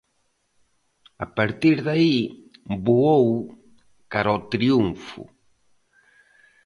A 1.25 1.27
partir 1.37 1.73
de 1.85 1.91
aí, 1.97 2.17
voou 2.85 3.29
cara 4.11 4.29
ao 4.31 4.39
triunfo. 4.53 5.21